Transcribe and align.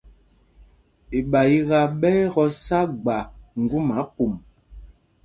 Iɓayiká 1.17 1.79
ɓɛ́ 1.99 2.13
ɛ́ 2.23 2.27
tɔ 2.33 2.43
sá 2.63 2.79
gba 3.01 3.17
ŋgumá 3.61 3.97
pum. 4.15 4.33